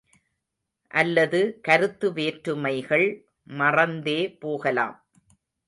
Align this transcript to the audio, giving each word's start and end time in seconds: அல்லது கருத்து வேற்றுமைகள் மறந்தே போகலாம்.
அல்லது 0.91 1.39
கருத்து 1.61 2.13
வேற்றுமைகள் 2.13 3.07
மறந்தே 3.43 4.19
போகலாம். 4.39 4.97